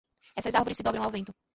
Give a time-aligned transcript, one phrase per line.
[0.35, 1.31] Essas árvores se dobram ao vento.